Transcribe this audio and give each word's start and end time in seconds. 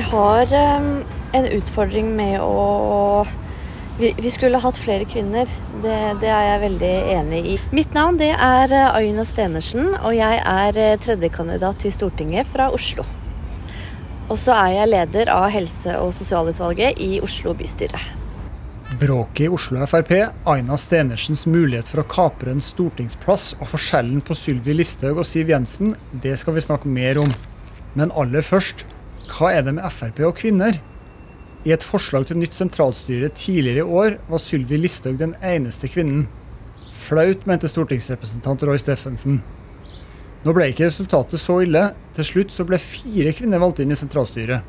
Vi 0.00 0.06
har 0.06 0.78
um, 0.78 1.02
en 1.32 1.46
utfordring 1.46 2.06
med 2.16 2.38
å 2.40 3.26
vi, 3.98 4.14
vi, 4.16 4.30
skulle 4.32 4.56
hatt 4.56 4.78
flere 4.80 5.04
kvinner. 5.04 5.50
Det, 5.82 5.96
det, 6.22 6.28
er 6.32 6.44
jeg 6.46 6.60
veldig 6.62 6.92
enig 7.18 7.40
i. 7.50 7.56
Mitt 7.76 7.92
navn 7.92 8.16
det 8.16 8.30
er 8.32 8.72
eh, 8.72 8.94
Aina 8.96 9.26
Stenersen, 9.28 9.90
og 9.98 10.14
jeg 10.16 10.38
er 10.40 10.78
eh, 10.80 10.94
tredjekandidat 11.04 11.82
til 11.84 11.92
Stortinget 11.92 12.48
fra 12.48 12.70
Oslo. 12.72 13.04
Og 14.30 14.40
så 14.40 14.54
er 14.56 14.78
jeg 14.78 14.90
leder 14.94 15.32
av 15.34 15.50
helse- 15.52 15.98
og 16.00 16.14
sosialutvalget 16.16 16.96
i 16.96 17.18
Oslo 17.20 17.52
bystyre. 17.58 18.00
Bråket 19.02 19.50
i 19.50 19.52
Oslo 19.52 19.84
Frp, 19.90 20.14
Aina 20.48 20.78
Stenersens 20.80 21.44
mulighet 21.44 21.90
for 21.92 22.00
å 22.00 22.06
kapre 22.08 22.54
en 22.56 22.64
stortingsplass 22.64 23.50
og 23.58 23.68
forskjellen 23.74 24.24
på 24.24 24.38
Sylvi 24.46 24.78
Listhaug 24.80 25.20
og 25.20 25.28
Siv 25.28 25.52
Jensen, 25.52 25.92
det 26.24 26.38
skal 26.40 26.56
vi 26.56 26.64
snakke 26.64 26.88
mer 26.88 27.20
om. 27.20 27.36
Men 28.00 28.16
aller 28.16 28.40
først, 28.46 28.86
hva 29.30 29.52
er 29.54 29.64
det 29.66 29.76
med 29.76 29.86
Frp 29.94 30.20
og 30.26 30.36
kvinner? 30.40 30.78
I 31.66 31.74
et 31.74 31.84
forslag 31.84 32.26
til 32.28 32.38
nytt 32.40 32.56
sentralstyre 32.56 33.28
tidligere 33.36 33.84
i 33.84 33.96
år 34.02 34.18
var 34.30 34.40
Sylvi 34.40 34.78
Listhaug 34.80 35.18
den 35.20 35.34
eneste 35.44 35.90
kvinnen. 35.92 36.26
Flaut, 36.96 37.44
mente 37.48 37.68
stortingsrepresentant 37.68 38.62
Roy 38.64 38.80
Steffensen. 38.80 39.40
Nå 40.40 40.54
ble 40.56 40.70
ikke 40.70 40.86
resultatet 40.88 41.42
så 41.42 41.58
ille. 41.66 41.90
Til 42.16 42.26
slutt 42.26 42.54
så 42.54 42.64
ble 42.68 42.80
fire 42.80 43.34
kvinner 43.36 43.60
valgt 43.60 43.82
inn 43.84 43.92
i 43.92 43.98
sentralstyret. 43.98 44.64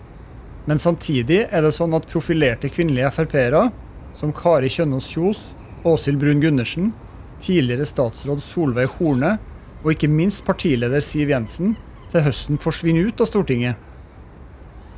Men 0.67 0.81
samtidig 0.81 1.45
er 1.47 1.63
det 1.63 1.71
sånn 1.73 1.95
at 1.97 2.09
profilerte 2.11 2.69
kvinnelige 2.69 3.11
Frp-ere, 3.15 3.69
som 4.17 4.33
Kari 4.35 4.69
Kjønaas 4.69 5.07
Kjos, 5.09 5.39
Åshild 5.87 6.19
Brun 6.21 6.43
Gundersen, 6.43 6.91
tidligere 7.41 7.87
statsråd 7.89 8.43
Solveig 8.43 8.91
Horne 8.99 9.37
og 9.81 9.95
ikke 9.95 10.11
minst 10.11 10.43
partileder 10.45 11.01
Siv 11.01 11.31
Jensen, 11.31 11.73
til 12.11 12.25
høsten 12.27 12.59
forsvinner 12.61 13.07
ut 13.07 13.23
av 13.23 13.31
Stortinget. 13.31 13.79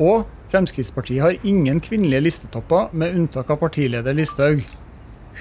Og 0.01 0.23
Fremskrittspartiet 0.53 1.21
har 1.21 1.37
ingen 1.43 1.79
kvinnelige 1.81 2.21
listetopper, 2.27 2.91
med 2.93 3.15
unntak 3.17 3.49
av 3.49 3.57
partileder 3.61 4.13
Listhaug. 4.13 4.63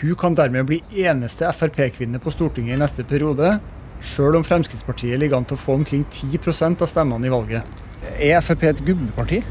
Hun 0.01 0.15
kan 0.17 0.35
dermed 0.35 0.67
bli 0.71 0.81
eneste 1.05 1.51
Frp-kvinne 1.53 2.21
på 2.21 2.33
Stortinget 2.33 2.79
i 2.79 2.81
neste 2.81 3.05
periode, 3.05 3.59
sjøl 4.03 4.39
om 4.39 4.45
Fremskrittspartiet 4.47 5.21
ligger 5.21 5.39
an 5.39 5.49
til 5.49 5.59
å 5.59 5.63
få 5.63 5.77
omkring 5.81 6.07
10% 6.09 6.83
av 6.83 6.91
stemmene 6.91 7.29
i 7.29 7.33
valget. 7.33 7.83
Er 8.17 8.41
Frp 8.41 8.65
et 8.71 8.81
gubbeparti? 8.87 9.43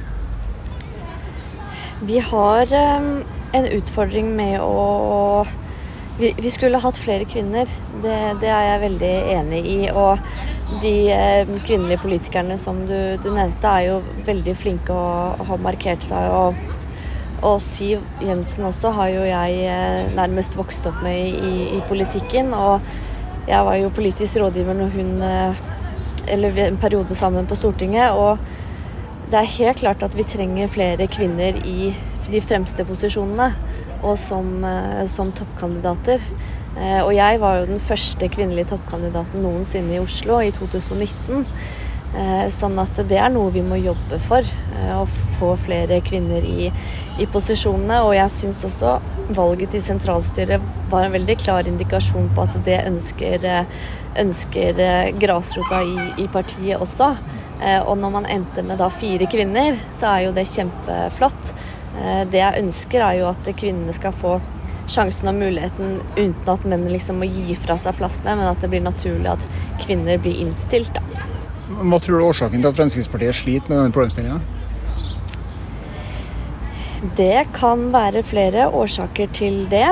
Vi 2.09 2.17
har 2.25 2.73
um, 2.73 3.11
en 3.53 3.67
utfordring 3.69 4.33
med 4.35 4.57
å 4.65 5.45
vi, 6.17 6.33
vi, 6.37 6.51
skulle 6.53 6.81
hatt 6.81 6.97
flere 6.99 7.25
kvinner. 7.29 7.69
Det, 8.01 8.17
det, 8.41 8.49
er 8.49 8.65
jeg 8.67 8.81
veldig 8.81 9.13
enig 9.37 9.61
i. 9.65 9.77
Og 9.93 10.19
de 10.79 11.11
eh, 11.11 11.47
kvinnelige 11.65 11.99
politikerne 12.01 12.57
som 12.57 12.85
du, 12.87 12.95
du, 13.23 13.31
nevnte, 13.33 13.67
er 13.67 13.89
jo 13.89 13.97
veldig 14.27 14.53
flinke 14.55 14.95
og 14.95 15.43
har 15.47 15.63
markert 15.63 16.05
seg. 16.05 16.31
Og, 16.31 16.55
og, 17.41 17.57
Siv 17.63 18.03
Jensen 18.23 18.67
også 18.69 18.93
har 18.95 19.11
jo 19.11 19.25
jeg 19.27 19.65
eh, 19.67 20.13
nærmest 20.15 20.55
vokst 20.59 20.87
opp 20.87 21.01
med 21.03 21.17
i, 21.27 21.53
i, 21.77 21.81
politikken. 21.89 22.53
Og 22.55 22.79
jeg 23.49 23.67
var 23.67 23.77
jo 23.81 23.93
politisk 23.95 24.39
rådgiver 24.41 24.77
når 24.77 24.95
hun 24.95 25.13
eh, 25.27 25.67
Eller 26.29 26.57
en 26.67 26.77
periode 26.77 27.15
sammen 27.15 27.47
på 27.49 27.55
Stortinget. 27.55 28.11
Og 28.13 28.37
det 29.31 29.39
er 29.39 29.55
helt 29.57 29.79
klart 29.79 30.03
at 30.03 30.15
vi 30.15 30.23
trenger 30.23 30.67
flere 30.67 31.07
kvinner 31.07 31.57
i 31.65 31.93
de 32.31 32.41
fremste 32.41 32.85
posisjonene 32.85 33.47
og 34.03 34.17
som, 34.17 34.63
som 35.09 35.31
toppkandidater. 35.33 36.21
Eh, 36.77 37.01
og 37.03 37.11
jeg 37.15 37.39
var 37.41 37.59
jo 37.59 37.69
den 37.73 37.81
første 37.83 38.27
kvinnelige 38.31 38.71
toppkandidaten 38.71 39.43
noensinne 39.43 39.97
i 39.97 40.01
Oslo 40.01 40.39
i 40.39 40.51
2019. 40.55 41.45
Eh, 42.11 42.45
sånn 42.51 42.79
at 42.79 42.97
det 43.07 43.19
er 43.19 43.31
noe 43.31 43.51
vi 43.51 43.63
må 43.63 43.79
jobbe 43.79 44.19
for, 44.23 44.39
eh, 44.77 44.93
å 44.95 45.05
få 45.39 45.53
flere 45.65 46.01
kvinner 46.03 46.45
i, 46.47 46.71
i 47.19 47.27
posisjonene. 47.27 48.01
Og 48.07 48.15
jeg 48.15 48.35
syns 48.37 48.63
også 48.67 48.99
valget 49.35 49.75
til 49.75 49.83
sentralstyret 49.83 50.63
var 50.91 51.05
en 51.05 51.15
veldig 51.15 51.37
klar 51.43 51.67
indikasjon 51.67 52.31
på 52.35 52.47
at 52.47 52.55
det 52.67 52.79
ønsker, 52.87 53.47
ønsker 54.19 54.81
grasrota 55.19 55.83
i, 55.83 56.23
i, 56.23 56.27
partiet 56.27 56.79
også. 56.79 57.13
Og 57.85 57.93
når 57.95 58.11
man 58.11 58.25
endte 58.25 58.63
med 58.65 58.79
da 58.81 58.89
fire 58.89 59.27
kvinner, 59.29 59.77
så 59.95 60.09
er 60.15 60.23
jo 60.25 60.33
det 60.35 60.47
kjempeflott. 60.49 61.53
Det 62.33 62.41
jeg 62.41 62.63
ønsker 62.63 63.05
er 63.05 63.19
jo 63.19 63.29
at 63.29 63.51
kvinnene 63.55 63.93
skal 63.93 64.15
få 64.17 64.39
sjansen 64.89 65.29
og 65.31 65.37
muligheten 65.39 65.99
uten 66.17 66.49
at 66.53 66.65
menn 66.67 66.87
liksom 66.91 67.21
må 67.21 67.29
gi 67.29 67.55
fra 67.59 67.77
seg 67.81 67.97
plassene, 67.99 68.37
men 68.39 68.49
at 68.49 68.63
det 68.63 68.71
blir 68.71 68.83
naturlig 68.85 69.29
at 69.33 69.45
kvinner 69.83 70.21
blir 70.21 70.41
innstilt. 70.45 70.93
Da. 70.95 71.27
Hva 71.81 71.99
tror 72.01 72.17
du 72.17 72.21
er 72.21 72.27
årsaken 72.29 72.59
til 72.61 72.71
at 72.71 72.79
Fremskrittspartiet 72.79 73.37
sliter 73.37 73.71
med 73.71 73.79
denne 73.79 73.95
problemstillinga? 73.95 74.41
Det 77.17 77.47
kan 77.55 77.87
være 77.93 78.21
flere 78.23 78.67
årsaker 78.77 79.31
til 79.33 79.63
det. 79.71 79.87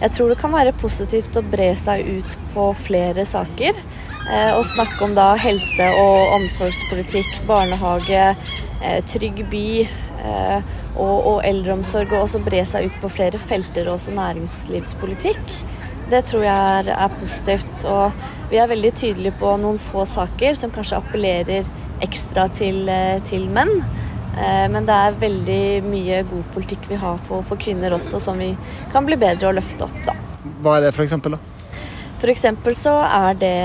Jeg 0.00 0.10
tror 0.16 0.32
det 0.32 0.40
kan 0.40 0.52
være 0.54 0.72
positivt 0.80 1.36
å 1.38 1.44
bre 1.46 1.70
seg 1.78 2.02
ut 2.16 2.38
på 2.54 2.72
flere 2.82 3.22
saker. 3.28 3.78
Eh, 4.24 4.52
og 4.56 4.64
snakke 4.64 5.04
om 5.04 5.14
da 5.14 5.34
helse- 5.36 5.90
og 6.00 6.32
omsorgspolitikk, 6.38 7.28
barnehage, 7.46 8.36
eh, 8.82 9.00
trygg 9.04 9.44
by 9.50 9.66
eh, 9.84 10.62
og, 10.94 11.26
og 11.26 11.38
eldreomsorg, 11.46 12.12
og 12.12 12.26
også 12.26 12.42
bre 12.44 12.62
seg 12.68 12.88
ut 12.88 13.00
på 13.02 13.10
flere 13.16 13.40
felter, 13.40 13.90
også 13.90 14.14
næringslivspolitikk. 14.14 15.58
Det 16.12 16.20
tror 16.28 16.44
jeg 16.44 16.78
er, 16.78 16.90
er, 16.94 17.14
positivt. 17.20 17.84
Og 17.88 18.50
vi 18.50 18.60
er 18.60 18.70
veldig 18.70 18.92
tydelige 18.94 19.36
på 19.40 19.54
noen 19.60 19.80
få 19.80 20.04
saker 20.08 20.58
som 20.58 20.72
kanskje 20.74 21.00
appellerer 21.00 21.70
ekstra 22.04 22.46
til, 22.52 22.84
eh, 22.92 23.22
til 23.28 23.48
menn. 23.50 23.72
Eh, 24.34 24.66
men 24.70 24.86
det 24.86 24.94
er 24.94 25.18
veldig 25.18 25.64
mye 25.86 26.22
god 26.28 26.46
politikk 26.54 26.90
vi 26.90 27.00
har 27.00 27.18
for, 27.28 27.46
for, 27.46 27.60
kvinner 27.60 27.96
også, 27.96 28.20
som 28.20 28.38
vi 28.38 28.52
kan 28.92 29.06
bli 29.06 29.18
bedre 29.20 29.50
å 29.50 29.56
løfte 29.56 29.88
opp. 29.88 29.98
Da. 30.06 30.16
Hva 30.62 30.78
er 30.78 30.88
det 30.88 30.94
for 30.96 31.06
eksempel, 31.06 31.38
da? 31.38 31.54
F.eks. 32.24 32.46
så 32.78 32.94
er 33.04 33.34
det 33.36 33.56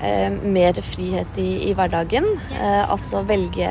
eh, 0.00 0.36
mer 0.40 0.78
frihet 0.80 1.40
i, 1.40 1.68
i 1.68 1.74
hverdagen. 1.76 2.24
Eh, 2.54 2.84
altså 2.88 3.20
velge 3.28 3.68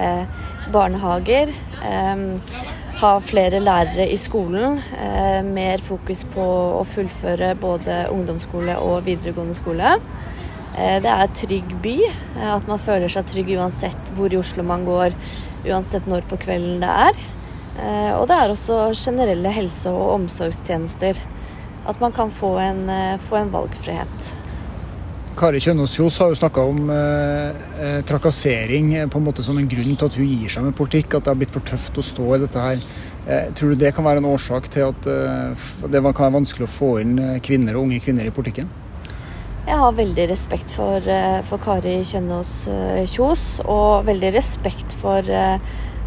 barnehager. 0.74 1.50
Eh, 1.82 2.28
ha 3.00 3.14
flere 3.24 3.62
lærere 3.64 4.08
i 4.12 4.18
skolen. 4.20 4.82
Eh, 5.00 5.40
mer 5.46 5.80
fokus 5.84 6.26
på 6.34 6.44
å 6.80 6.84
fullføre 6.88 7.54
både 7.60 8.02
ungdomsskole 8.12 8.76
og 8.84 9.06
videregående 9.08 9.56
skole. 9.56 9.94
Eh, 10.76 10.98
det 11.04 11.14
er 11.14 11.32
trygg 11.42 11.78
by. 11.84 11.96
Eh, 12.10 12.50
at 12.58 12.68
man 12.68 12.82
føler 12.82 13.12
seg 13.12 13.30
trygg 13.32 13.54
uansett 13.56 14.12
hvor 14.18 14.34
i 14.34 14.40
Oslo 14.40 14.66
man 14.68 14.84
går, 14.88 15.16
uansett 15.70 16.10
når 16.12 16.28
på 16.28 16.42
kvelden 16.44 16.84
det 16.84 16.96
er. 17.08 17.28
Og 18.20 18.26
det 18.28 18.36
er 18.36 18.52
også 18.52 18.90
generelle 18.92 19.54
helse- 19.56 19.88
og 19.88 20.18
omsorgstjenester. 20.18 21.16
At 21.88 22.02
man 22.04 22.12
kan 22.12 22.28
få 22.28 22.58
en, 22.60 22.82
få 23.24 23.38
en 23.40 23.54
valgfrihet. 23.54 24.49
Kari 25.40 25.62
Kjønaas 25.64 25.94
Kjos 25.96 26.18
har 26.20 26.34
jo 26.34 26.36
snakka 26.36 26.64
om 26.68 26.90
eh, 26.92 27.60
eh, 27.80 28.00
trakassering 28.04 28.90
eh, 28.98 29.06
på 29.08 29.22
en 29.22 29.24
måte 29.24 29.44
som 29.46 29.56
en 29.56 29.68
grunn 29.72 29.96
til 29.96 30.10
at 30.10 30.16
hun 30.20 30.28
gir 30.28 30.52
seg 30.52 30.66
med 30.66 30.76
politikk. 30.76 31.14
At 31.16 31.24
det 31.24 31.32
har 31.32 31.38
blitt 31.40 31.54
for 31.56 31.64
tøft 31.64 31.96
å 31.96 32.04
stå 32.04 32.26
i 32.36 32.40
dette 32.42 32.64
her. 32.66 32.82
Eh, 33.24 33.46
tror 33.56 33.72
du 33.72 33.80
det 33.80 33.94
kan 33.96 34.04
være 34.04 34.20
en 34.20 34.28
årsak 34.28 34.68
til 34.74 34.90
at 34.90 35.06
eh, 35.08 35.64
det 35.86 36.02
kan 36.04 36.26
være 36.26 36.36
vanskelig 36.36 36.68
å 36.68 36.74
få 36.74 36.90
inn 37.00 37.14
eh, 37.24 37.38
kvinner 37.46 37.78
og 37.78 37.86
unge 37.86 38.02
kvinner 38.04 38.28
i 38.28 38.34
politikken? 38.36 38.68
Jeg 39.70 39.78
har 39.80 39.96
veldig 39.96 40.26
respekt 40.32 40.74
for, 40.76 41.08
for 41.48 41.62
Kari 41.64 42.00
Kjønaas 42.10 42.54
Kjos, 43.12 43.44
og 43.70 44.08
veldig 44.08 44.32
respekt 44.34 44.96
for, 45.00 45.30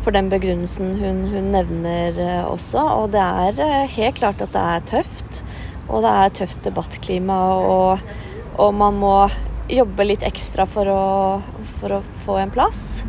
for 0.03 0.17
den 0.17 0.29
begrunnelsen 0.33 0.97
hun, 0.99 1.23
hun, 1.31 1.53
nevner 1.55 2.19
også. 2.43 2.83
Og 2.99 3.15
det 3.15 3.23
er 3.23 3.87
helt 3.95 4.19
klart 4.19 4.43
at 4.45 4.53
det 4.57 4.67
er 4.75 4.85
tøft. 4.91 5.41
Og 5.87 6.03
det 6.03 6.13
er 6.25 6.37
tøft 6.43 6.67
debattklima. 6.67 7.39
og 7.63 8.05
og 8.61 8.75
man 8.75 8.99
må 9.01 9.17
jobbe 9.73 10.05
litt 10.05 10.25
ekstra 10.27 10.67
for 10.69 10.89
å, 10.91 11.05
for 11.79 11.99
å 11.99 12.01
få 12.25 12.39
en 12.43 12.53
plass. 12.53 13.03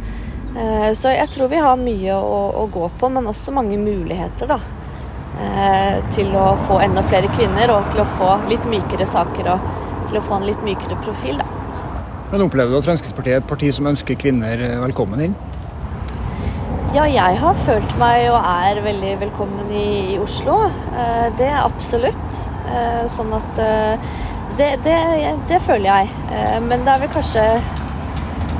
Eh, 0.53 0.91
så 0.93 1.13
jeg 1.13 1.29
tror 1.33 1.49
vi 1.51 1.61
har 1.61 1.79
mye 1.79 2.15
å, 2.15 2.41
å, 2.61 2.67
gå 2.71 2.89
på, 2.99 3.09
men 3.09 3.27
også 3.29 3.53
mange 3.55 3.77
muligheter 3.81 4.51
da, 4.53 4.59
eh, 5.41 5.97
til 6.13 6.29
å 6.37 6.51
få 6.67 6.77
enda 6.85 7.03
flere 7.07 7.31
kvinner 7.33 7.73
og 7.73 7.89
til 7.93 8.03
å 8.03 8.11
få 8.17 8.35
litt 8.51 8.67
mykere 8.69 9.07
saker 9.09 9.49
og 9.55 9.65
til 10.11 10.19
å 10.19 10.23
få 10.27 10.37
en 10.37 10.47
litt 10.51 10.61
mykere 10.65 10.99
profil. 11.01 11.41
Da. 11.41 11.49
Men 12.33 12.45
Opplever 12.45 12.73
du 12.73 12.79
at 12.79 12.85
Fremskrittspartiet 12.85 13.39
er 13.39 13.41
et 13.41 13.49
parti 13.49 13.73
som 13.73 13.89
ønsker 13.89 14.19
kvinner 14.19 14.61
eh, 14.61 14.77
velkommen 14.83 15.25
inn? 15.25 15.35
Ja, 16.93 17.07
jeg 17.09 17.39
har 17.41 17.55
følt 17.65 17.95
meg 17.97 18.27
og 18.29 18.37
er 18.37 18.77
veldig 18.85 19.15
velkommen 19.23 19.71
i, 19.73 19.87
i 20.13 20.17
Oslo. 20.21 20.59
Det 21.39 21.47
er 21.47 21.63
absolutt. 21.63 22.35
Sånn 23.09 23.33
at 23.33 23.61
det, 24.57 24.69
det, 24.85 24.97
det, 25.49 25.59
føler 25.65 25.87
jeg. 25.89 26.11
Eh, 26.31 26.59
men 26.63 26.85
det 26.85 26.93
er 26.93 27.03
vel 27.03 27.11
kanskje, 27.13 27.43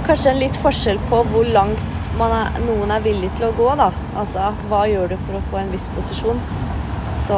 kanskje 0.08 0.32
en 0.34 0.42
litt 0.42 0.60
forskjell 0.64 1.02
på 1.10 1.22
hvor 1.32 1.50
langt 1.56 2.08
er, 2.18 2.62
noen 2.66 2.94
er 2.96 3.06
villig 3.06 3.32
til 3.38 3.50
å 3.50 3.56
gå. 3.58 3.70
da. 3.80 3.92
Altså, 4.20 4.52
Hva 4.72 4.86
gjør 4.90 5.14
du 5.14 5.18
for 5.26 5.40
å 5.40 5.44
få 5.52 5.62
en 5.64 5.74
viss 5.74 5.90
posisjon? 5.96 6.42
Så, 7.24 7.38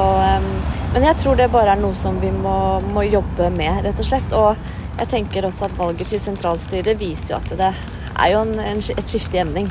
men 0.93 1.03
jeg 1.03 1.17
tror 1.21 1.37
det 1.37 1.51
bare 1.53 1.75
er 1.75 1.81
noe 1.81 1.93
som 1.99 2.15
vi 2.21 2.31
må, 2.33 2.79
må, 2.95 3.03
jobbe 3.05 3.51
med, 3.53 3.83
rett 3.85 3.99
og 4.01 4.07
slett. 4.07 4.33
Og 4.33 4.55
jeg 4.95 5.11
tenker 5.11 5.45
også 5.45 5.67
at 5.67 5.75
valget 5.77 6.09
til 6.13 6.21
sentralstyret 6.23 6.97
viser 6.97 7.35
jo 7.35 7.41
at 7.41 7.51
det 7.59 7.71
er 7.73 8.31
jo 8.31 8.45
en, 8.45 8.55
en, 8.63 8.79
et 8.79 9.11
skifte 9.11 9.37
i 9.37 9.43
emning. 9.43 9.69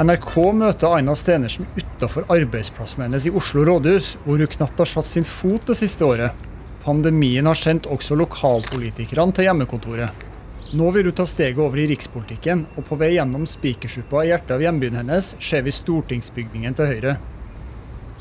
NRK 0.00 0.32
møter 0.56 0.96
Aina 0.96 1.12
Stenersen 1.12 1.68
utafor 1.76 2.24
arbeidsplassen 2.32 3.04
hennes 3.04 3.26
i 3.28 3.34
Oslo 3.36 3.66
rådhus, 3.68 4.14
hvor 4.24 4.40
hun 4.40 4.48
knapt 4.48 4.80
har 4.80 4.88
satt 4.88 5.10
sin 5.10 5.28
fot 5.28 5.68
det 5.68 5.76
siste 5.76 6.08
året. 6.08 6.49
Pandemien 6.80 7.44
har 7.44 7.58
sendt 7.60 7.90
også 7.92 8.16
lokalpolitikerne 8.16 9.34
til 9.36 9.44
hjemmekontoret. 9.44 10.28
Nå 10.72 10.86
vil 10.94 11.10
hun 11.10 11.16
ta 11.18 11.26
steget 11.28 11.58
over 11.60 11.80
i 11.82 11.88
rikspolitikken, 11.90 12.62
og 12.78 12.86
på 12.86 12.96
vei 13.00 13.10
gjennom 13.16 13.44
Spikersuppa 13.48 14.22
i 14.24 14.30
hjertet 14.30 14.54
av 14.54 14.62
hjembyen 14.64 14.96
hennes 15.00 15.34
ser 15.42 15.66
vi 15.66 15.74
stortingsbygningen 15.74 16.76
til 16.78 16.88
høyre. 16.88 17.16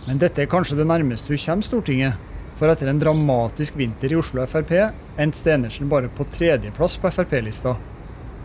Men 0.08 0.20
dette 0.20 0.44
er 0.44 0.50
kanskje 0.52 0.80
det 0.80 0.88
nærmeste 0.90 1.32
hun 1.32 1.44
kommer 1.46 1.68
Stortinget. 1.70 2.26
For 2.60 2.68
etter 2.68 2.90
en 2.92 3.00
dramatisk 3.00 3.78
vinter 3.80 4.12
i 4.12 4.18
Oslo 4.20 4.44
Frp 4.50 4.74
endte 4.76 5.40
Stenersen 5.40 5.88
bare 5.88 6.10
på 6.12 6.26
tredjeplass 6.34 6.98
på 7.00 7.12
Frp-lista. 7.16 7.78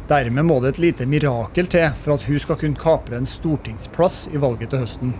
Dermed 0.06 0.46
må 0.46 0.60
det 0.60 0.74
et 0.74 0.82
lite 0.84 1.08
mirakel 1.10 1.66
til 1.72 1.88
for 1.98 2.14
at 2.14 2.28
hun 2.28 2.38
skal 2.38 2.60
kunne 2.60 2.78
kapre 2.78 3.18
en 3.18 3.26
stortingsplass 3.26 4.28
i 4.30 4.38
valget 4.38 4.70
til 4.70 4.84
høsten. 4.84 5.14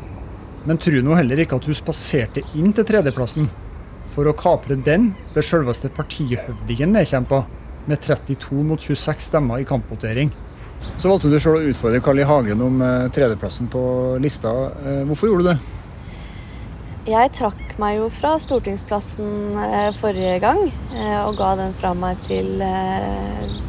Men 0.69 0.79
tro 0.79 1.01
nå 1.03 1.17
heller 1.19 1.43
ikke 1.43 1.59
at 1.59 1.67
hun 1.67 1.77
spaserte 1.77 2.45
inn 2.55 2.71
til 2.77 2.87
tredjeplassen. 2.87 3.49
For 4.15 4.31
å 4.31 4.37
kapre 4.39 4.79
den 4.79 5.13
ble 5.35 5.43
selveste 5.43 5.91
partihøvdingen 5.93 6.95
nedkjempa, 6.95 7.45
med 7.85 8.01
32 8.01 8.63
mot 8.65 8.81
26 8.81 9.27
stemmer 9.29 9.61
i 9.61 9.67
kampvotering. 9.69 10.31
Så 10.99 11.11
valgte 11.11 11.31
du 11.33 11.39
selv 11.41 11.59
å 11.59 11.71
utfordre 11.71 12.03
Carl 12.05 12.21
I. 12.21 12.27
Hagen 12.29 12.63
om 12.65 12.83
eh, 12.85 13.07
tredjeplassen 13.15 13.69
på 13.73 13.83
lista. 14.23 14.53
Eh, 14.85 15.01
hvorfor 15.09 15.31
gjorde 15.31 15.45
du 15.45 15.51
det? 15.53 15.57
Jeg 17.05 17.33
trakk 17.37 17.75
meg 17.81 17.99
jo 17.99 18.07
fra 18.15 18.35
stortingsplassen 18.41 19.59
eh, 19.61 19.91
forrige 19.99 20.39
gang 20.41 20.63
og 21.27 21.35
ga 21.37 21.51
den 21.61 21.75
fra 21.77 21.91
meg 21.99 22.21
til, 22.25 22.63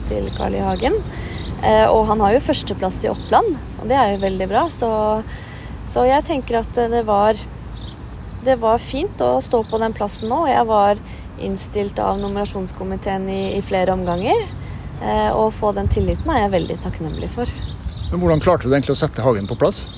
til 0.08 0.30
Carl 0.38 0.56
I. 0.56 0.64
Hagen. 0.64 0.96
Og 1.66 2.04
han 2.12 2.22
har 2.22 2.36
jo 2.36 2.44
førsteplass 2.46 3.00
i 3.06 3.10
Oppland, 3.10 3.56
og 3.80 3.88
det 3.90 3.96
er 3.98 4.12
jo 4.14 4.22
veldig 4.22 4.48
bra. 4.52 4.66
Så, 4.70 4.90
så 5.90 6.04
jeg 6.06 6.28
tenker 6.28 6.60
at 6.60 6.78
det 6.92 7.02
var, 7.08 7.40
det 8.46 8.60
var 8.62 8.82
fint 8.82 9.22
å 9.26 9.36
stå 9.44 9.64
på 9.70 9.80
den 9.82 9.96
plassen 9.96 10.32
nå. 10.32 10.46
Jeg 10.50 10.68
var 10.70 11.02
innstilt 11.42 12.00
av 12.00 12.20
nominasjonskomiteen 12.22 13.28
i, 13.30 13.42
i 13.58 13.62
flere 13.66 13.96
omganger. 13.98 14.48
Og 15.36 15.42
å 15.50 15.52
få 15.52 15.74
den 15.76 15.90
tilliten 15.92 16.30
er 16.32 16.46
jeg 16.46 16.54
veldig 16.54 16.78
takknemlig 16.86 17.28
for. 17.34 17.50
Men 18.12 18.22
Hvordan 18.22 18.44
klarte 18.44 18.70
du 18.70 18.72
egentlig 18.72 18.96
å 18.96 19.02
sette 19.02 19.26
Hagen 19.26 19.50
på 19.50 19.58
plass? 19.60 19.90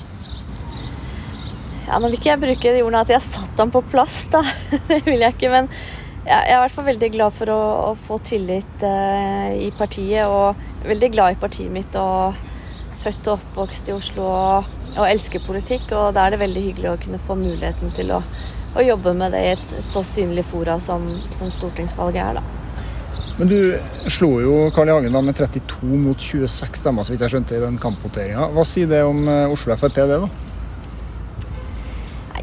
Ja, 1.88 1.96
Nå 1.96 2.10
vil 2.10 2.18
ikke 2.18 2.32
jeg 2.34 2.42
bruke 2.42 2.72
de 2.74 2.82
ordene 2.84 3.04
at 3.06 3.12
jeg 3.12 3.24
satte 3.24 3.62
ham 3.62 3.70
på 3.72 3.80
plass, 3.88 4.26
da. 4.32 4.42
det 4.90 5.00
vil 5.06 5.22
jeg 5.24 5.36
ikke. 5.36 5.52
Men 5.52 5.70
jeg 6.26 6.36
er 6.36 6.56
i 6.56 6.60
hvert 6.60 6.74
fall 6.74 6.88
veldig 6.90 7.08
glad 7.14 7.36
for 7.36 7.52
å, 7.54 7.60
å 7.88 7.92
få 7.96 8.18
tillit 8.26 8.84
eh, 8.84 9.54
i 9.64 9.70
partiet. 9.76 10.28
Og 10.28 10.88
veldig 10.88 11.10
glad 11.14 11.36
i 11.36 11.40
partiet 11.40 11.72
mitt 11.72 11.96
og 12.00 12.36
født 12.98 13.30
og 13.30 13.38
oppvokst 13.38 13.90
i 13.90 13.96
Oslo 13.96 14.28
og, 14.28 14.70
og 14.96 15.04
elsker 15.06 15.44
politikk. 15.46 15.90
Og 15.96 16.14
da 16.16 16.26
er 16.26 16.34
det 16.34 16.42
veldig 16.44 16.64
hyggelig 16.68 16.92
å 16.92 17.00
kunne 17.02 17.20
få 17.22 17.38
muligheten 17.38 17.92
til 17.94 18.14
å, 18.16 18.22
å 18.74 18.84
jobbe 18.84 19.14
med 19.18 19.34
det 19.36 19.44
i 19.44 19.52
et 19.56 19.76
så 19.84 20.04
synlig 20.06 20.46
fora 20.48 20.78
som, 20.82 21.06
som 21.34 21.52
stortingsvalget 21.54 22.24
er, 22.24 22.40
da. 22.40 22.64
Men 23.38 23.50
du 23.50 23.58
slo 24.10 24.32
jo 24.42 24.54
Carl 24.74 24.90
I. 24.90 24.96
Hagen 24.96 25.14
da 25.14 25.22
med 25.22 25.38
32 25.38 25.86
mot 26.02 26.18
26 26.18 26.80
stemmer, 26.80 27.06
så 27.06 27.14
vidt 27.14 27.22
jeg 27.22 27.36
skjønte, 27.36 27.54
i 27.54 27.62
den 27.62 27.78
kampvoteringa. 27.78 28.48
Hva 28.54 28.64
sier 28.66 28.90
det 28.90 29.04
om 29.06 29.22
eh, 29.30 29.54
Oslo 29.54 29.76
Frp, 29.78 30.00
det, 30.10 30.18
da? 30.26 30.30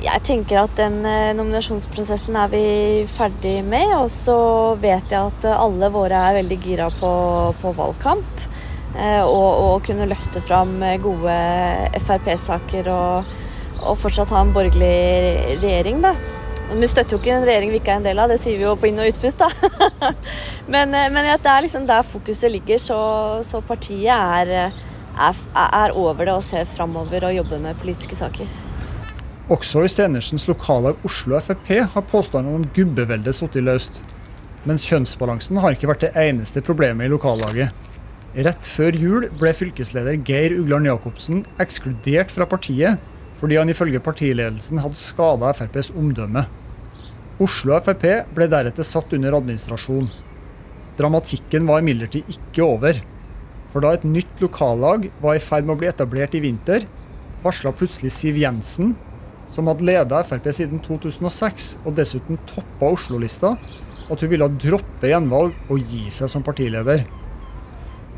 Jeg 0.06 0.22
tenker 0.24 0.62
at 0.62 0.76
den 0.78 1.00
eh, 1.10 1.34
nominasjonsprosessen 1.36 2.38
er 2.40 2.52
vi 2.54 2.64
ferdig 3.12 3.58
med. 3.68 3.92
Og 3.98 4.08
så 4.14 4.38
vet 4.80 5.12
jeg 5.12 5.34
at 5.34 5.48
alle 5.52 5.92
våre 5.92 6.22
er 6.30 6.40
veldig 6.40 6.60
gira 6.64 6.88
på, 6.96 7.12
på 7.60 7.76
valgkamp. 7.76 8.46
Eh, 8.96 9.24
og, 9.28 9.50
og, 9.60 9.82
kunne 9.84 10.08
løfte 10.08 10.40
fram 10.44 10.78
gode 11.04 11.36
Frp-saker 12.06 12.88
og, 12.94 13.28
og, 13.82 13.94
fortsatt 14.00 14.32
ha 14.32 14.44
en 14.46 14.54
borgerlig 14.56 15.60
regjering, 15.60 16.02
da. 16.06 16.16
Vi 16.66 16.88
støtter 16.90 17.14
jo 17.14 17.20
ikke 17.22 17.34
en 17.36 17.46
regjering 17.46 17.74
vi 17.74 17.78
ikke 17.82 17.92
er 17.94 18.00
en 18.00 18.08
del 18.08 18.22
av, 18.24 18.32
det 18.32 18.40
sier 18.42 18.56
vi 18.58 18.64
jo 18.64 18.74
på 18.80 18.88
inn- 18.90 19.02
og 19.04 19.12
utpust, 19.12 19.44
da. 19.44 20.12
men, 20.74 20.96
men 20.96 21.28
det 21.28 21.52
er 21.52 21.66
liksom 21.68 21.86
der 21.90 22.08
fokuset 22.08 22.54
ligger, 22.56 22.80
så, 22.82 23.00
så 23.46 23.62
partiet 23.68 24.16
er, 24.16 24.72
er, 25.20 25.42
er 25.66 25.98
over 26.00 26.26
det 26.26 26.38
og 26.40 26.46
ser 26.48 26.66
framover 26.70 27.28
og 27.28 27.36
jobber 27.36 27.62
med 27.68 27.84
politiske 27.84 28.18
saker. 28.18 28.48
Også 29.52 29.84
i 29.86 29.90
Stenersens 29.92 30.48
lokallag 30.50 31.04
Oslo 31.06 31.38
Frp 31.38 31.68
har 31.94 32.06
påstandene 32.10 32.56
om 32.58 32.70
gubbeveldet 32.74 33.36
sittet 33.38 33.62
løst. 33.68 34.00
Men 34.66 34.80
kjønnsbalansen 34.82 35.60
har 35.62 35.76
ikke 35.76 35.92
vært 35.92 36.08
det 36.08 36.16
eneste 36.18 36.64
problemet 36.66 37.06
i 37.06 37.12
lokallaget. 37.14 37.86
Rett 38.36 38.68
før 38.68 38.96
jul 39.00 39.26
ble 39.40 39.54
fylkesleder 39.56 40.18
Geir 40.28 40.52
Ugland 40.58 40.90
Jacobsen 40.90 41.46
ekskludert 41.64 42.34
fra 42.36 42.44
partiet 42.52 43.00
fordi 43.40 43.56
han 43.56 43.72
ifølge 43.72 44.02
partiledelsen 44.04 44.82
hadde 44.84 45.00
skada 45.00 45.54
FrPs 45.56 45.94
omdømme. 45.96 46.44
Oslo 47.40 47.80
Frp 47.84 48.04
ble 48.36 48.50
deretter 48.52 48.88
satt 48.88 49.16
under 49.16 49.38
administrasjon. 49.40 50.10
Dramatikken 51.00 51.68
var 51.68 51.80
imidlertid 51.84 52.28
ikke 52.32 52.68
over. 52.68 53.00
For 53.72 53.84
da 53.84 53.96
et 53.96 54.08
nytt 54.08 54.44
lokallag 54.44 55.10
var 55.24 55.40
i 55.40 55.44
ferd 55.44 55.68
med 55.68 55.78
å 55.78 55.80
bli 55.80 55.92
etablert 55.92 56.36
i 56.36 56.44
vinter, 56.44 56.88
varsla 57.44 57.72
plutselig 57.76 58.12
Siv 58.16 58.40
Jensen 58.40 58.98
som 59.52 59.68
hadde 59.72 59.88
leda 59.88 60.24
Frp 60.28 60.52
siden 60.56 60.84
2006 60.84 61.76
og 61.86 61.94
dessuten 61.96 62.40
toppa 62.52 62.96
Oslo-lista, 62.98 63.56
at 64.12 64.24
hun 64.24 64.32
ville 64.32 64.56
droppe 64.60 65.12
gjenvalg 65.12 65.56
og 65.72 65.92
gi 65.92 66.10
seg 66.12 66.32
som 66.32 66.44
partileder. 66.44 67.06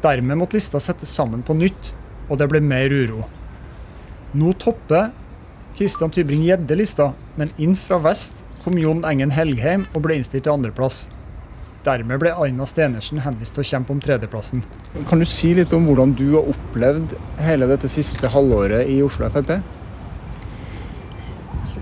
Dermed 0.03 0.37
måtte 0.37 0.57
lista 0.57 0.81
settes 0.83 1.13
sammen 1.13 1.41
på 1.45 1.55
nytt, 1.57 1.93
og 2.29 2.37
det 2.41 2.49
ble 2.51 2.61
mer 2.61 2.93
uro. 2.93 3.23
Nå 4.37 4.53
topper 4.61 5.09
Christian 5.77 6.11
Tybring-Gjedde 6.13 6.77
lista, 6.77 7.11
men 7.37 7.53
inn 7.57 7.75
fra 7.77 7.99
vest 8.01 8.43
kom 8.63 8.77
Jon 8.81 9.05
Engen 9.07 9.31
Helgheim 9.31 9.85
og 9.93 10.03
ble 10.05 10.17
innstilt 10.19 10.45
til 10.47 10.53
andreplass. 10.55 11.05
Dermed 11.85 12.19
ble 12.19 12.33
Aina 12.35 12.65
Stenersen 12.67 13.21
henvist 13.23 13.55
til 13.55 13.63
å 13.63 13.67
kjempe 13.69 13.93
om 13.93 14.01
tredjeplassen. 14.03 14.63
Kan 15.07 15.21
du 15.21 15.27
si 15.29 15.53
litt 15.55 15.73
om 15.77 15.85
hvordan 15.87 16.15
du 16.19 16.25
har 16.33 16.49
opplevd 16.51 17.15
hele 17.39 17.69
dette 17.69 17.89
siste 17.91 18.27
halvåret 18.33 18.89
i 18.91 18.99
Oslo 19.05 19.29
Frp? 19.31 19.53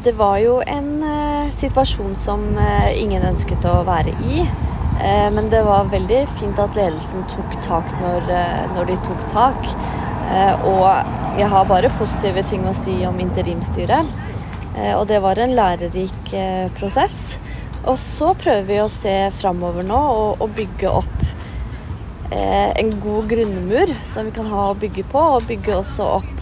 Det 0.06 0.14
var 0.20 0.38
jo 0.44 0.60
en 0.70 0.92
uh, 1.02 1.50
situasjon 1.56 2.14
som 2.20 2.44
uh, 2.60 2.92
ingen 2.94 3.26
ønsket 3.26 3.66
å 3.66 3.80
være 3.88 4.14
i. 4.22 4.44
Uh, 4.96 5.30
men 5.36 5.50
det 5.52 5.62
var 5.68 5.92
veldig 5.92 6.22
fint 6.40 6.60
at 6.62 6.78
ledelsen 6.78 7.26
tok 7.32 7.58
tak 7.66 7.92
når, 8.02 8.30
når 8.76 8.92
de 8.92 8.98
tok 9.08 9.28
tak. 9.32 9.70
og 10.66 11.38
jeg 11.38 11.48
har 11.52 11.68
bare 11.70 11.92
positive 12.00 12.42
ting 12.50 12.64
å 12.66 12.74
si 12.74 12.96
om 13.06 13.20
interimstyret. 13.22 14.08
og 14.98 15.04
det 15.08 15.20
var 15.22 15.38
en 15.38 15.54
lærerik 15.56 16.32
prosess. 16.80 17.38
Og 17.86 18.00
så 18.02 18.32
prøver 18.34 18.66
vi 18.66 18.80
å 18.82 18.90
se 18.90 19.14
framover 19.38 19.86
nå 19.86 20.00
og, 20.00 20.42
og 20.42 20.56
bygge 20.58 20.90
opp 20.90 21.22
en 22.34 22.90
god 23.00 23.30
grunnmur 23.30 23.94
som 24.04 24.26
vi 24.26 24.34
kan 24.34 24.50
ha 24.50 24.72
å 24.72 24.80
bygge 24.82 25.06
på, 25.12 25.22
og 25.38 25.46
bygge 25.46 25.78
også 25.78 26.10
opp 26.18 26.36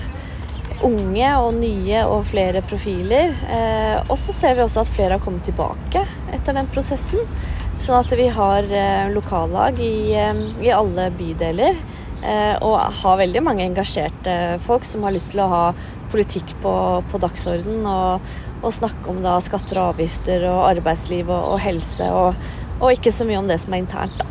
unge 0.84 1.30
og 1.40 1.56
nye 1.58 2.04
og 2.10 2.26
flere 2.32 2.64
profiler. 2.66 3.34
Eh, 3.48 3.98
og 4.04 4.18
så 4.20 4.36
ser 4.36 4.58
vi 4.58 4.66
også 4.66 4.84
at 4.84 4.94
flere 4.94 5.18
har 5.18 5.24
kommet 5.24 5.46
tilbake 5.48 6.06
etter 6.34 6.58
den 6.58 6.70
prosessen. 6.74 7.24
Sånn 7.84 8.00
at 8.00 8.14
vi 8.16 8.30
har 8.32 8.64
eh, 8.72 9.10
lokallag 9.12 9.80
i, 9.84 10.14
eh, 10.16 10.38
i, 10.64 10.70
alle 10.72 11.10
bydeler. 11.18 11.76
Eh, 12.24 12.54
og 12.64 12.78
har 13.02 13.18
veldig 13.20 13.42
mange 13.44 13.66
engasjerte 13.66 14.36
folk 14.64 14.86
som 14.88 15.04
har 15.04 15.12
lyst 15.12 15.34
til 15.34 15.42
å 15.44 15.50
ha 15.52 15.64
politikk 16.14 16.54
på, 16.64 16.72
på 17.12 17.20
dagsorden. 17.20 17.82
Og, 17.84 18.30
og, 18.62 18.70
snakke 18.72 19.10
om 19.12 19.20
da 19.26 19.34
skatter 19.44 19.82
og 19.82 19.98
avgifter 19.98 20.46
og 20.48 20.62
arbeidsliv 20.70 21.28
og, 21.28 21.50
og 21.56 21.60
helse. 21.60 22.08
Og, 22.08 22.46
og, 22.78 22.86
ikke 22.94 23.12
så 23.12 23.28
mye 23.28 23.42
om 23.42 23.52
det 23.52 23.60
som 23.66 23.76
er 23.76 23.84
internt, 23.84 24.16
da. 24.22 24.30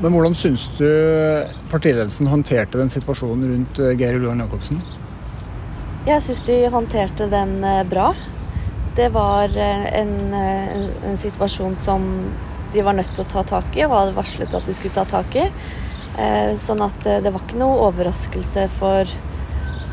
Men 0.00 0.16
hvordan 0.16 0.36
syns 0.36 0.66
du 0.76 0.88
partiledelsen 1.72 2.28
håndterte 2.28 2.80
den 2.80 2.92
situasjonen 2.92 3.52
rundt 3.52 3.78
Geir 4.00 4.16
Ulland 4.16 4.44
Jacobsen? 4.44 4.80
Jeg 6.08 6.24
syns 6.24 6.42
de 6.48 6.58
håndterte 6.72 7.28
den 7.32 7.58
bra. 7.92 8.10
Det 8.96 9.08
var 9.08 9.52
eh, 9.56 10.00
en, 10.00 10.34
eh, 10.34 10.76
en, 10.76 10.90
en, 11.04 11.16
situasjon 11.16 11.76
som 11.76 12.32
de 12.72 12.82
var 12.82 12.96
nødt 12.96 13.10
til 13.12 13.26
å 13.26 13.28
ta 13.28 13.42
tak 13.44 13.76
i, 13.76 13.82
og 13.84 13.92
hadde 13.92 14.16
varslet 14.16 14.54
at 14.56 14.64
de 14.64 14.74
skulle 14.76 14.96
ta 14.96 15.04
tak 15.08 15.36
i. 15.36 15.50
sånn 16.56 16.80
at 16.80 17.04
det 17.04 17.28
var 17.28 17.42
ikke 17.44 17.58
noe 17.60 17.90
overraskelse 17.90 18.62
for, 18.72 19.10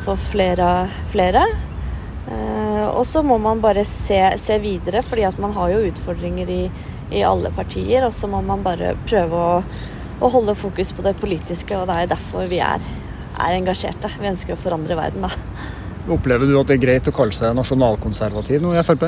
for 0.05 0.15
flere. 0.31 0.87
flere. 1.11 1.43
og 2.95 3.03
så 3.05 3.23
må 3.23 3.37
man 3.37 3.59
bare 3.61 3.83
se, 3.83 4.21
se, 4.39 4.57
videre, 4.59 5.03
fordi 5.03 5.27
man 5.37 5.51
har 5.51 5.73
jo 5.73 5.83
utfordringer 5.89 6.49
i, 6.49 6.61
i 7.11 7.23
alle 7.27 7.51
partier. 7.51 8.07
Og 8.07 8.13
så 8.13 8.27
må 8.31 8.41
man 8.41 8.63
bare 8.63 8.95
prøve 9.05 9.35
å, 9.35 9.61
å, 10.19 10.29
holde 10.29 10.55
fokus 10.55 10.95
på 10.95 11.03
det 11.03 11.17
politiske, 11.19 11.75
og 11.75 11.87
det 11.91 11.99
er 11.99 12.13
derfor 12.15 12.47
vi 12.47 12.63
er, 12.63 12.79
er 13.35 13.59
engasjerte. 13.59 14.15
Vi 14.15 14.31
ønsker 14.31 14.55
å 14.55 14.63
forandre 14.63 14.95
verden, 14.95 15.27
da. 15.27 15.82
Opplever 16.11 16.49
du 16.49 16.57
at 16.59 16.67
det 16.67 16.75
er 16.75 16.83
greit 16.83 17.07
å 17.07 17.13
kalle 17.15 17.35
seg 17.35 17.53
nasjonalkonservativ 17.55 18.63
nå 18.63 18.73
i 18.75 18.81
Frp? 18.83 19.07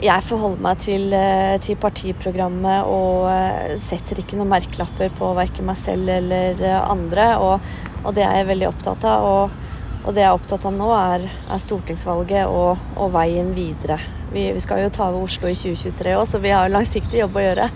Jeg 0.00 0.24
forholder 0.24 0.62
meg 0.64 0.78
til, 0.80 1.10
eh, 1.12 1.58
til 1.60 1.76
partiprogrammet 1.76 2.88
og 2.88 3.26
eh, 3.28 3.74
setter 3.76 4.22
ikke 4.22 4.38
noen 4.38 4.48
merkelapper 4.48 5.10
på 5.18 5.34
verken 5.36 5.68
meg 5.68 5.76
selv 5.76 6.08
eller 6.08 6.62
eh, 6.64 6.78
andre. 6.88 7.26
Og, 7.36 7.66
og, 8.00 8.14
det 8.16 8.24
er 8.24 8.38
jeg 8.38 8.48
veldig 8.48 8.68
opptatt 8.70 9.04
av. 9.04 9.26
Og, 9.28 9.98
og 10.00 10.16
det 10.16 10.24
jeg 10.24 10.30
er 10.30 10.38
opptatt 10.38 10.64
av 10.70 10.72
nå, 10.72 10.88
er, 10.96 11.26
er 11.28 11.60
stortingsvalget 11.60 12.48
og, 12.48 12.80
og, 12.96 13.12
veien 13.12 13.52
videre. 13.52 14.00
Vi, 14.32 14.46
vi, 14.56 14.64
skal 14.64 14.86
jo 14.86 14.94
ta 14.94 15.10
over 15.10 15.28
Oslo 15.28 15.52
i 15.52 15.58
2023 15.58 16.16
òg, 16.16 16.24
så 16.32 16.40
vi 16.40 16.54
har 16.56 16.72
langsiktig 16.72 17.20
jobb 17.20 17.36
å 17.36 17.44
gjøre. 17.44 17.68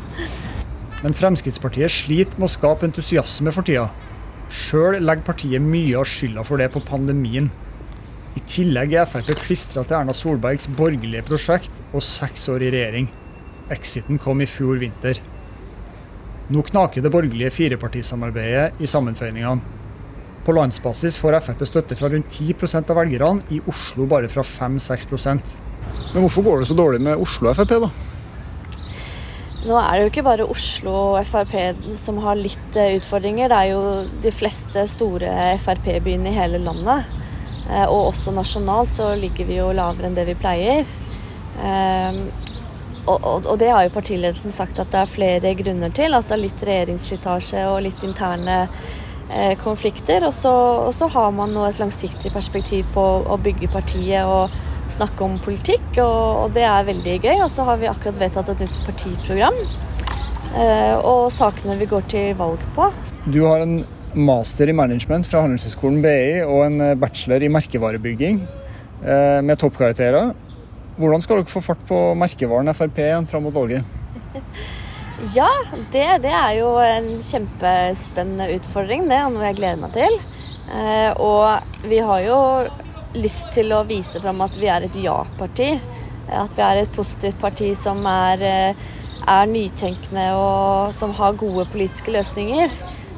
Men 1.05 1.13
Fremskrittspartiet 1.13 1.93
sliter 1.93 2.41
med 2.41 2.49
å 2.49 2.55
skape 2.55 2.89
entusiasme 2.89 3.53
for 3.53 3.69
tida. 3.69 3.91
Sjøl 4.55 5.01
legger 5.03 5.27
partiet 5.27 5.63
mye 5.63 5.97
av 5.99 6.07
skylda 6.07 6.45
for 6.47 6.63
det 6.63 6.69
på 6.71 6.83
pandemien. 6.87 7.49
I 8.39 8.43
tillegg 8.51 8.95
er 8.95 9.09
Frp 9.11 9.33
klistra 9.41 9.83
til 9.83 9.97
Erna 9.99 10.15
Solbergs 10.15 10.69
borgerlige 10.79 11.25
prosjekt 11.27 11.81
og 11.91 12.05
seks 12.07 12.47
år 12.53 12.63
i 12.63 12.71
regjering. 12.75 13.09
Exiten 13.75 14.21
kom 14.23 14.43
i 14.45 14.49
fjor 14.51 14.79
vinter. 14.79 15.19
Nå 16.55 16.63
knaker 16.71 17.03
det 17.03 17.11
borgerlige 17.11 17.51
firepartisamarbeidet 17.57 18.79
i 18.79 18.91
sammenføyningene. 18.91 19.73
På 20.45 20.55
landsbasis 20.55 21.17
får 21.19 21.41
Frp 21.41 21.67
støtte 21.67 21.99
fra 21.99 22.13
rundt 22.13 22.31
10% 22.31 22.91
av 22.93 23.01
velgerne, 23.01 23.47
i 23.51 23.63
Oslo 23.71 24.07
bare 24.07 24.29
fra 24.29 24.45
5-6 24.45 25.07
Men 26.13 26.21
hvorfor 26.21 26.43
går 26.47 26.61
det 26.61 26.69
så 26.69 26.77
dårlig 26.79 27.01
med 27.03 27.17
Oslo 27.17 27.55
Frp, 27.55 27.81
da? 27.89 28.14
Nå 29.65 29.77
er 29.81 29.95
det 29.95 30.01
jo 30.03 30.11
ikke 30.11 30.27
bare 30.27 30.47
Oslo 30.53 30.95
og 31.15 31.23
Frp 31.25 31.55
som 31.97 32.19
har 32.21 32.37
litt 32.37 32.77
eh, 32.77 32.99
utfordringer. 32.99 33.49
Det 33.49 33.61
er 33.61 33.71
jo 33.73 33.85
de 34.25 34.33
fleste 34.35 34.85
store 34.91 35.31
Frp-byene 35.63 36.29
i 36.29 36.37
hele 36.37 36.61
landet. 36.61 37.09
Eh, 37.71 37.87
og 37.87 38.11
også 38.11 38.35
nasjonalt 38.37 38.93
så 38.99 39.15
ligger 39.17 39.49
vi 39.49 39.57
jo 39.57 39.71
lavere 39.73 40.11
enn 40.11 40.19
det 40.19 40.27
vi 40.29 40.37
pleier. 40.37 40.85
Ehm, 41.65 42.27
og, 43.07 43.49
det 43.61 43.69
har 43.69 43.85
jo 43.85 43.95
partiledelsen 43.95 44.53
sagt 44.53 44.79
at 44.81 44.93
det 44.93 45.01
er 45.01 45.11
flere 45.11 45.55
grunner 45.57 45.93
til. 45.97 46.17
Altså 46.17 46.39
litt 46.41 46.61
regjeringsslitasje 46.65 47.65
og 47.69 47.83
litt 47.85 48.05
interne 48.05 48.67
eh, 49.31 49.57
konflikter. 49.65 50.29
Og 50.29 50.37
så, 50.37 51.09
har 51.13 51.33
man 51.37 51.57
nå 51.57 51.65
et 51.69 51.81
langsiktig 51.81 52.33
perspektiv 52.37 52.89
på 52.93 53.05
å 53.25 53.41
bygge 53.41 53.73
partiet 53.73 54.29
og 54.29 54.53
snakke 54.95 55.27
om 55.27 55.39
politikk, 55.43 55.87
og, 56.03 56.45
og 56.45 56.55
det 56.57 56.65
er 56.69 56.87
veldig 56.89 57.17
gøy. 57.21 57.35
Og 57.45 57.51
så 57.53 57.67
har 57.69 57.81
vi 57.81 57.91
akkurat 57.91 58.21
vedtatt 58.23 58.53
et 58.55 58.65
nytt 58.65 58.79
partiprogram. 58.87 59.59
Eh, 60.55 60.95
og 61.03 61.33
sakene 61.35 61.77
vi 61.81 61.91
går 61.91 62.07
til 62.11 62.35
valg 62.39 62.63
på. 62.77 62.89
Du 63.27 63.43
har 63.47 63.65
en 63.65 63.81
master 64.15 64.71
i 64.71 64.77
management 64.77 65.27
fra 65.27 65.43
Handelshøyskolen 65.43 65.99
BI 66.05 66.45
og 66.47 66.61
en 66.69 66.81
eh, 66.85 66.97
bachelor 66.99 67.43
i 67.43 67.51
merkevarebygging 67.51 68.41
eh, 69.03 69.41
med 69.43 69.59
toppkarakterer. 69.59 70.33
Hvordan 70.95 71.25
skal 71.25 71.41
dere 71.41 71.51
få 71.51 71.63
fart 71.65 71.83
på 71.89 71.99
merkevaren 72.19 72.71
Frp 72.75 73.03
igjen 73.03 73.27
fram 73.31 73.49
mot 73.49 73.55
valget? 73.55 73.83
Ja, 75.33 75.49
det, 75.93 76.05
det, 76.25 76.33
er 76.35 76.57
jo 76.59 76.73
en 76.83 77.07
kjempespennende 77.23 78.49
utfordring. 78.57 79.07
Det 79.09 79.15
er 79.15 79.29
noe 79.33 79.47
jeg 79.47 79.57
gleder 79.61 79.79
meg 79.81 79.95
til. 79.95 80.17
Eh, 80.75 81.11
og 81.23 81.87
vi 81.89 82.01
har 82.03 82.25
jo 82.27 82.39
lyst 83.15 83.53
til 83.55 83.73
å 83.75 83.85
vise 83.89 84.23
fram 84.23 84.43
at 84.45 84.57
vi 84.59 84.71
er 84.71 84.87
et 84.87 84.99
ja-parti. 84.99 85.71
At 86.35 86.57
vi 86.57 86.65
er 86.65 86.83
et 86.83 86.97
positivt 86.97 87.41
parti 87.43 87.71
som 87.79 88.01
er, 88.09 88.43
er 88.75 89.51
nytenkende 89.51 90.31
og 90.39 90.95
som 90.97 91.13
har 91.19 91.39
gode 91.41 91.67
politiske 91.73 92.15
løsninger. 92.15 92.73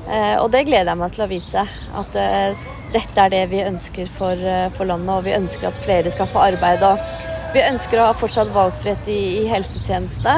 Eh, 0.06 0.36
og 0.38 0.50
det 0.54 0.66
gleder 0.68 0.92
jeg 0.92 1.00
meg 1.00 1.14
til 1.14 1.24
å 1.24 1.30
vise. 1.30 1.62
At 1.98 2.18
eh, 2.20 2.66
dette 2.94 3.22
er 3.22 3.32
det 3.32 3.44
vi 3.50 3.64
ønsker 3.66 4.10
for, 4.18 4.38
eh, 4.38 4.68
for, 4.76 4.88
landet, 4.88 5.12
og 5.16 5.26
vi 5.26 5.34
ønsker 5.36 5.70
at 5.70 5.82
flere 5.82 6.12
skal 6.14 6.30
få 6.30 6.44
arbeid. 6.52 6.84
Og 6.86 7.54
vi 7.54 7.64
ønsker 7.66 8.00
å 8.00 8.10
ha 8.10 8.18
fortsatt 8.18 8.52
valgfrihet 8.54 9.10
i, 9.10 9.20
i 9.42 9.46
helsetjeneste. 9.50 10.36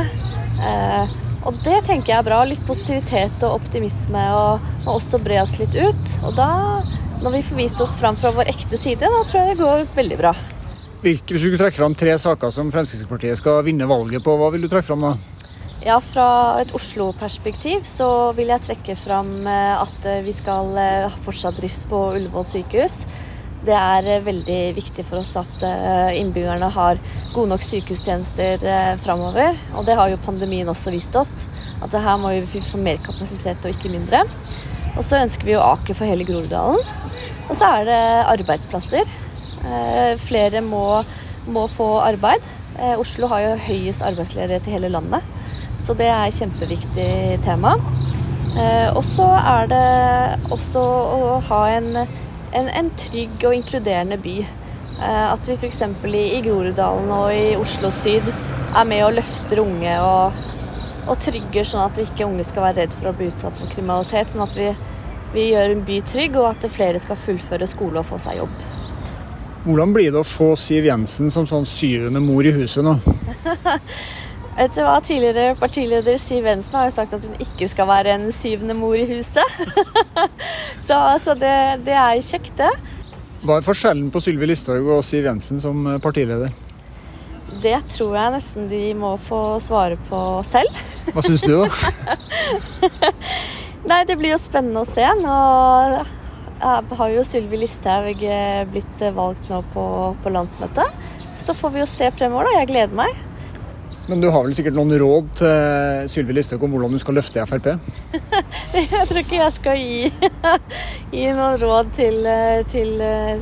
Og 1.49 1.57
det 1.63 1.77
tenker 1.87 2.11
jeg 2.13 2.19
er 2.19 2.27
bra. 2.27 2.41
Litt 2.47 2.65
positivitet 2.67 3.45
og 3.47 3.61
optimisme, 3.61 4.23
og, 4.37 4.65
og 4.85 4.97
også 4.99 5.21
bre 5.23 5.43
oss 5.43 5.57
litt 5.61 5.77
ut. 5.77 6.15
Og 6.29 6.35
da, 6.37 6.51
når 7.23 7.35
vi 7.35 7.43
får 7.43 7.59
vist 7.59 7.81
oss 7.83 7.97
fram 7.99 8.17
fra 8.19 8.31
vår 8.35 8.51
ekte 8.53 8.79
side, 8.79 9.09
da 9.11 9.25
tror 9.27 9.41
jeg 9.41 9.57
det 9.57 9.63
går 9.63 9.89
veldig 9.97 10.19
bra. 10.21 10.35
Hvilke, 10.99 11.07
hvis 11.07 11.23
du 11.23 11.35
skulle 11.39 11.61
trekke 11.61 11.79
fram 11.79 11.95
tre 11.99 12.15
saker 12.19 12.51
som 12.55 12.71
Fremskrittspartiet 12.75 13.39
skal 13.39 13.61
vinne 13.67 13.87
valget 13.91 14.25
på, 14.25 14.35
hva 14.39 14.51
vil 14.55 14.65
du 14.65 14.71
trekke 14.71 14.87
fram 14.87 15.05
da? 15.07 15.17
Ja, 15.79 16.01
Fra 16.03 16.59
et 16.59 16.73
Oslo-perspektiv 16.75 17.85
så 17.87 18.09
vil 18.35 18.51
jeg 18.51 18.65
trekke 18.67 18.97
fram 18.99 19.31
eh, 19.47 19.79
at 19.79 20.07
eh, 20.11 20.25
vi 20.27 20.35
skal 20.35 20.73
eh, 20.75 21.07
ha 21.07 21.23
fortsatt 21.23 21.61
drift 21.61 21.87
på 21.91 22.01
Ullevål 22.17 22.49
sykehus. 22.51 23.05
Det 23.63 23.75
er 23.75 24.23
veldig 24.27 24.59
viktig 24.77 25.03
for 25.07 25.19
oss 25.19 25.33
at 25.37 25.65
innbyggerne 26.15 26.69
har 26.73 27.01
gode 27.35 27.51
nok 27.51 27.65
sykehustjenester 27.67 28.63
framover. 29.03 29.59
Og 29.75 29.83
det 29.85 29.97
har 29.99 30.13
jo 30.13 30.21
pandemien 30.23 30.71
også 30.71 30.93
vist 30.95 31.19
oss. 31.19 31.33
At 31.83 31.97
her 31.99 32.21
må 32.23 32.31
vi 32.39 32.63
få 32.63 32.79
mer 32.79 33.03
kapasitet 33.03 33.67
og 33.67 33.75
ikke 33.75 33.91
mindre. 33.91 34.23
Og 34.99 35.07
så 35.07 35.23
ønsker 35.23 35.47
vi 35.47 35.55
jo 35.55 35.63
Aker 35.63 35.95
for 35.95 36.11
hele 36.11 36.27
Groruddalen. 36.27 36.83
Og 37.49 37.57
så 37.57 37.71
er 37.79 37.89
det 37.89 38.03
arbeidsplasser. 38.35 39.09
Flere 40.21 40.61
må, 40.65 40.85
må 41.47 41.67
få 41.71 41.87
arbeid. 42.03 42.45
Oslo 42.99 43.31
har 43.31 43.45
jo 43.45 43.55
høyest 43.69 44.03
arbeidsledighet 44.07 44.69
i 44.69 44.75
hele 44.75 44.91
landet. 44.93 45.23
Så 45.79 45.95
det 45.95 46.11
er 46.11 46.27
et 46.27 46.35
kjempeviktig 46.35 47.39
tema. 47.47 47.77
Eh, 48.59 48.89
og 48.97 49.05
så 49.07 49.27
er 49.37 49.69
det 49.71 50.53
også 50.55 50.83
å 50.83 51.35
ha 51.51 51.61
en, 51.77 51.91
en, 52.57 52.71
en 52.81 52.91
trygg 52.99 53.45
og 53.47 53.55
inkluderende 53.59 54.19
by. 54.23 54.37
Eh, 54.43 55.27
at 55.29 55.51
vi 55.51 55.57
f.eks. 55.59 55.83
i 56.11 56.41
Groruddalen 56.47 57.13
og 57.15 57.35
i 57.35 57.55
Oslo 57.59 57.93
syd 57.95 58.27
er 58.29 58.89
med 58.89 59.05
og 59.07 59.15
løfter 59.21 59.63
unge 59.63 59.95
og, 60.03 60.41
og 61.09 61.19
trygger, 61.25 61.65
sånn 61.67 61.87
at 61.87 61.99
ikke 62.03 62.27
unge 62.29 62.45
skal 62.47 62.69
være 62.69 62.83
redd 62.83 62.95
for 62.99 63.11
å 63.11 63.17
bli 63.17 63.31
utsatt 63.33 63.57
for 63.57 63.73
kriminalitet, 63.73 64.31
men 64.35 64.45
at 64.45 64.55
vi, 64.59 64.69
vi 65.35 65.49
gjør 65.53 65.75
en 65.75 65.83
by 65.89 65.99
trygg, 66.13 66.39
og 66.41 66.51
at 66.53 66.69
flere 66.73 67.01
skal 67.03 67.19
fullføre 67.21 67.69
skole 67.71 68.03
og 68.03 68.09
få 68.11 68.21
seg 68.23 68.43
jobb. 68.43 68.63
Hvordan 69.67 69.93
blir 69.93 70.13
det 70.15 70.21
å 70.21 70.27
få 70.27 70.53
Siv 70.57 70.87
Jensen 70.89 71.33
som 71.35 71.49
sånn 71.49 71.67
syvende 71.69 72.23
mor 72.25 72.47
i 72.47 72.55
huset 72.55 72.85
nå? 72.87 72.95
Vet 74.59 74.75
du 74.75 74.81
hva, 74.83 74.97
Tidligere 75.05 75.57
partileder 75.59 76.17
Siv 76.23 76.47
Jensen 76.49 76.79
har 76.79 76.89
jo 76.89 76.95
sagt 76.97 77.17
at 77.19 77.27
hun 77.27 77.43
ikke 77.43 77.69
skal 77.71 77.89
være 77.91 78.15
en 78.17 78.31
syvende 78.35 78.75
mor 78.79 78.97
i 78.99 79.07
huset. 79.11 79.59
så 80.87 80.99
altså, 81.15 81.35
det, 81.39 81.53
det, 81.87 81.95
er 81.99 82.23
kjekt, 82.25 82.55
det. 82.59 82.71
Hva 83.45 83.59
er 83.59 83.67
forskjellen 83.67 84.09
på 84.15 84.23
Sylvi 84.23 84.49
Listhaug 84.51 84.89
og 84.97 85.05
Siv 85.07 85.29
Jensen 85.29 85.63
som 85.63 85.85
partileder? 86.03 86.55
Det 87.63 87.79
tror 87.89 88.13
jeg 88.19 88.35
nesten 88.37 88.69
de 88.71 88.83
må 88.99 89.15
få 89.25 89.41
svare 89.65 89.97
på 90.11 90.19
selv. 90.47 90.81
Hva 91.15 91.25
syns 91.25 91.43
du, 91.47 91.55
da? 91.57 91.69
Nei, 93.89 94.03
det 94.05 94.19
blir 94.21 94.35
jo 94.35 94.41
spennende 94.41 94.85
å 94.85 94.89
se. 94.89 95.07
Nå 95.23 95.39
har 96.61 97.15
jo 97.15 97.25
Sylvi 97.25 97.63
Listhaug 97.63 98.21
blitt 98.73 99.07
valgt 99.17 99.49
nå 99.49 99.63
på, 99.73 99.87
på 100.23 100.35
landsmøtet. 100.35 101.09
Så 101.39 101.57
får 101.57 101.75
vi 101.75 101.83
jo 101.83 101.89
se 101.89 102.11
fremover, 102.13 102.51
da. 102.51 102.61
Jeg 102.61 102.71
gleder 102.75 103.01
meg. 103.01 103.25
Men 104.09 104.23
du 104.25 104.31
har 104.33 104.45
vel 104.45 104.55
sikkert 104.57 104.77
noen 104.77 104.95
råd 105.01 105.27
til 105.41 106.09
Sylvi 106.09 106.37
Listhaug 106.37 106.63
om 106.65 106.73
hvordan 106.73 106.95
du 106.97 107.01
skal 107.01 107.19
løfte 107.19 107.45
Frp? 107.49 107.75
jeg 108.77 109.09
tror 109.09 109.21
ikke 109.21 109.41
jeg 109.41 109.57
skal 109.57 109.83
gi, 109.83 110.31
gi 111.17 111.27
noen 111.37 111.59
råd 111.61 111.91
til, 111.97 112.29
til 112.73 112.95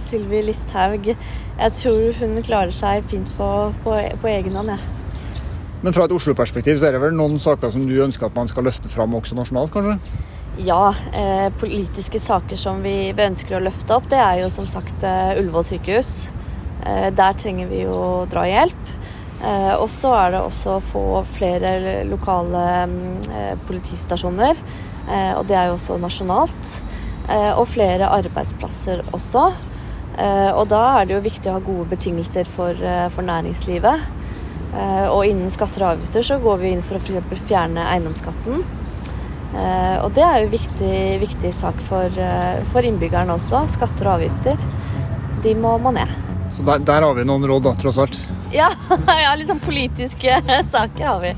Sylvi 0.02 0.42
Listhaug. 0.48 1.12
Jeg 1.56 1.72
tror 1.80 2.20
hun 2.20 2.36
klarer 2.44 2.74
seg 2.76 3.06
fint 3.10 3.28
på, 3.38 3.48
på, 3.84 3.96
på 4.22 4.30
egen 4.32 4.56
hånd. 4.58 4.74
Ja. 4.74 4.78
Men 5.84 5.94
fra 5.96 6.06
et 6.08 6.14
Oslo-perspektiv 6.16 6.80
så 6.80 6.88
er 6.88 6.96
det 6.96 7.02
vel 7.04 7.16
noen 7.16 7.38
saker 7.40 7.70
som 7.72 7.84
du 7.88 7.94
ønsker 8.02 8.28
at 8.28 8.36
man 8.36 8.48
skal 8.50 8.66
løfte 8.66 8.90
fram 8.92 9.14
også 9.16 9.36
nasjonalt, 9.38 9.72
kanskje? 9.74 10.22
Ja, 10.66 10.94
eh, 11.12 11.48
politiske 11.60 12.20
saker 12.20 12.56
som 12.56 12.80
vi 12.84 13.12
ønsker 13.12 13.58
å 13.58 13.64
løfte 13.64 13.98
opp, 13.98 14.08
det 14.12 14.20
er 14.20 14.40
jo 14.40 14.48
som 14.52 14.68
sagt 14.72 15.04
eh, 15.04 15.36
Ullevål 15.36 15.66
sykehus. 15.68 16.14
Eh, 16.86 17.10
der 17.12 17.36
trenger 17.36 17.68
vi 17.72 17.82
jo 17.84 17.98
drahjelp. 18.32 18.92
Eh, 19.44 19.74
og 19.76 19.88
så 19.92 20.14
er 20.16 20.32
det 20.32 20.40
også 20.40 20.78
å 20.78 20.84
få 20.84 21.04
flere 21.36 22.04
lokale 22.08 22.62
eh, 23.28 23.52
politistasjoner, 23.68 24.56
eh, 25.06 25.32
og 25.36 25.44
det 25.50 25.58
er 25.60 25.68
jo 25.70 25.76
også 25.78 26.00
nasjonalt. 26.02 26.78
Og 27.26 27.64
flere 27.66 28.06
arbeidsplasser 28.14 29.00
også. 29.10 29.48
Og 30.16 30.62
da 30.70 30.82
er 30.96 31.08
det 31.08 31.12
jo 31.12 31.24
viktig 31.24 31.50
å 31.50 31.58
ha 31.58 31.60
gode 31.60 31.90
betingelser 31.90 32.48
for, 32.48 32.78
for 33.12 33.26
næringslivet. 33.26 34.06
Og 35.12 35.26
innen 35.28 35.52
skatter 35.52 35.84
og 35.84 35.90
avgifter 35.90 36.24
så 36.24 36.38
går 36.40 36.62
vi 36.62 36.70
inn 36.72 36.84
for 36.84 36.96
å 36.96 37.02
f.eks. 37.02 37.42
fjerne 37.48 37.84
eiendomsskatten. 37.92 38.62
Og 40.00 40.08
det 40.16 40.24
er 40.24 40.38
jo 40.40 40.48
en 40.48 40.54
viktig, 40.54 40.96
viktig 41.20 41.52
sak 41.56 41.84
for, 41.88 42.16
for 42.72 42.88
innbyggerne 42.88 43.36
også. 43.36 43.66
Skatter 43.76 44.08
og 44.08 44.14
avgifter. 44.18 44.64
De 45.44 45.52
må, 45.60 45.76
må 45.84 45.92
ned. 45.96 46.16
Så 46.56 46.64
der, 46.64 46.80
der 46.88 47.04
har 47.04 47.14
vi 47.14 47.24
noen 47.28 47.44
råd, 47.44 47.66
da, 47.68 47.74
tross 47.76 48.00
alt? 48.00 48.16
Ja, 48.54 48.70
ja 49.24 49.34
litt 49.36 49.50
sånn 49.50 49.62
politiske 49.62 50.40
saker 50.74 51.04
har 51.04 51.20
vi. 51.24 51.32